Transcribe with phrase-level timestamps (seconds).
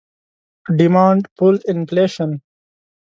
[0.79, 2.41] Demand pull Inflation